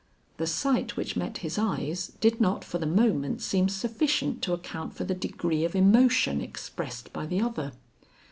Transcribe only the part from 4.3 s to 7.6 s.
to account for the degree of emotion expressed by the